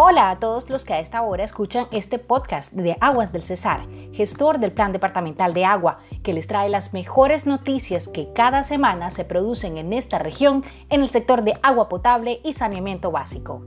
[0.00, 3.80] Hola a todos los que a esta hora escuchan este podcast de Aguas del Cesar,
[4.12, 9.10] gestor del Plan Departamental de Agua, que les trae las mejores noticias que cada semana
[9.10, 13.64] se producen en esta región en el sector de agua potable y saneamiento básico.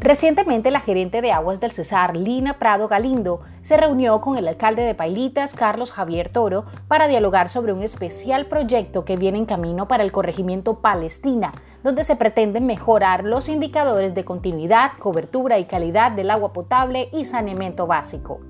[0.00, 4.82] Recientemente, la gerente de aguas del Cesar, Lina Prado Galindo, se reunió con el alcalde
[4.82, 9.88] de Pailitas, Carlos Javier Toro, para dialogar sobre un especial proyecto que viene en camino
[9.88, 11.52] para el corregimiento Palestina,
[11.84, 17.26] donde se pretende mejorar los indicadores de continuidad, cobertura y calidad del agua potable y
[17.26, 18.40] saneamiento básico.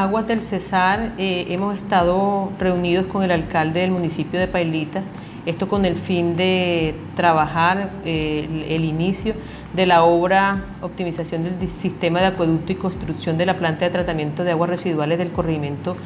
[0.00, 5.04] Aguas del Cesar, eh, hemos estado reunidos con el alcalde del municipio de Pailitas
[5.44, 9.34] esto con el fin de trabajar eh, el, inicio
[9.74, 14.42] de la obra optimización del sistema de acueducto y construcción de la planta de tratamiento
[14.42, 15.98] de aguas residuales del corregimiento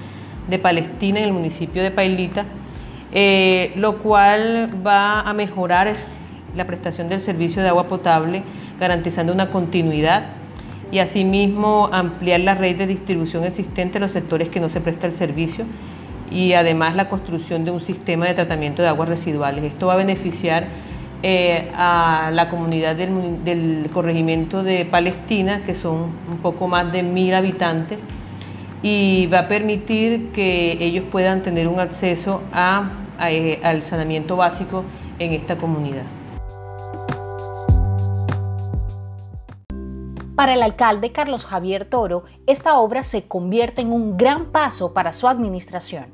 [0.48, 2.46] de Palestina en el municipio de Pailita,
[3.12, 5.94] eh, lo cual va a mejorar
[6.56, 8.42] la prestación del servicio de agua potable,
[8.80, 10.43] garantizando una continuidad
[10.94, 15.08] y asimismo ampliar la red de distribución existente en los sectores que no se presta
[15.08, 15.64] el servicio
[16.30, 19.64] y además la construcción de un sistema de tratamiento de aguas residuales.
[19.64, 20.68] Esto va a beneficiar
[21.24, 27.34] eh, a la comunidad del, corregimiento de Palestina, que son un poco más de mil
[27.34, 27.98] habitantes,
[28.80, 32.40] y va a permitir que ellos puedan tener un acceso
[33.28, 34.84] eh, al saneamiento básico
[35.18, 36.04] en esta comunidad.
[40.36, 45.12] Para el alcalde Carlos Javier Toro, esta obra se convierte en un gran paso para
[45.12, 46.06] su administración.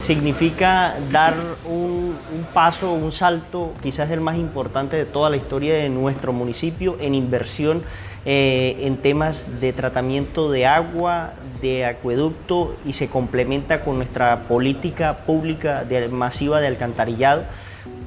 [0.00, 2.16] Significa dar un,
[2.52, 7.14] paso, un salto, quizás el más importante de toda la historia de nuestro municipio en
[7.14, 7.84] inversión
[8.24, 15.18] eh, en temas de tratamiento de agua, de acueducto y se complementa con nuestra política
[15.18, 17.44] pública masiva de alcantarillado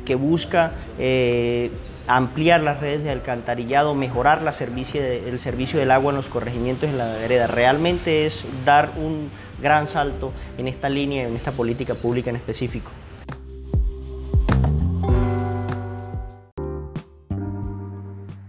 [0.06, 1.72] que busca eh,
[2.08, 6.98] ampliar las redes de alcantarillado, mejorar la el servicio del agua en los corregimientos en
[6.98, 7.48] la vereda.
[7.48, 9.30] Realmente es dar un
[9.62, 12.92] gran salto en esta línea, en esta política pública en específico.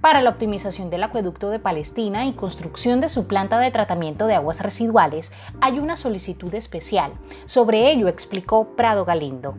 [0.01, 4.35] Para la optimización del acueducto de Palestina y construcción de su planta de tratamiento de
[4.35, 5.33] aguas residuales,
[5.63, 7.13] hay una solicitud especial.
[7.47, 9.55] Sobre ello explicó Prado Galindo.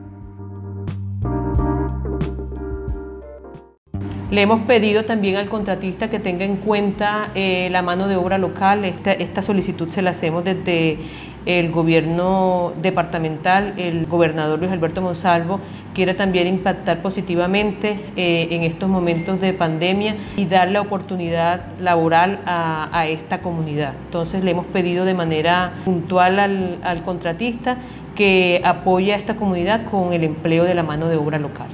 [4.35, 8.37] Le hemos pedido también al contratista que tenga en cuenta eh, la mano de obra
[8.37, 8.83] local.
[8.83, 10.97] Esta, solicitud se la hacemos desde
[11.45, 13.75] el gobierno departamental.
[13.77, 15.61] El gobernador Luis Alberto Monsalvo
[15.93, 22.41] quiere también impactar positivamente eh, en estos momentos de pandemia y dar la oportunidad laboral
[22.45, 23.93] a, esta comunidad.
[24.07, 27.77] Entonces le hemos pedido de manera puntual al, al contratista
[28.15, 31.69] que apoye a esta comunidad con el empleo de la mano de obra local.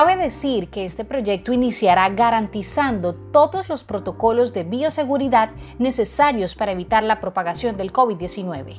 [0.00, 7.02] Cabe decir que este proyecto iniciará garantizando todos los protocolos de bioseguridad necesarios para evitar
[7.02, 8.78] la propagación del COVID-19.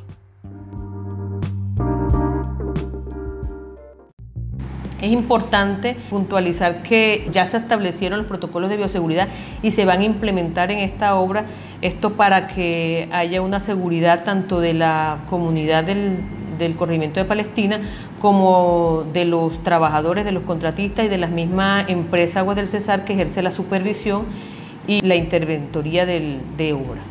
[5.00, 9.28] Es importante puntualizar que ya se establecieron los protocolos de bioseguridad
[9.62, 11.46] y se van a implementar en esta obra,
[11.84, 16.26] esto para que haya una seguridad tanto de la comunidad del,
[16.62, 17.82] del corregimiento de Palestina
[18.22, 23.04] como de los trabajadores, de los contratistas y de la misma empresa Aguas del Cesar
[23.04, 24.26] que ejerce la supervisión
[24.88, 27.02] y la interventoría de obra.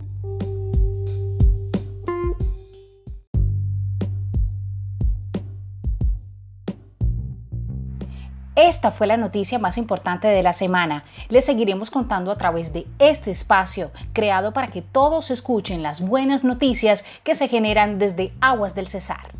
[8.62, 11.04] Esta fue la noticia más importante de la semana.
[11.30, 16.44] Les seguiremos contando a través de este espacio, creado para que todos escuchen las buenas
[16.44, 19.39] noticias que se generan desde Aguas del Cesar.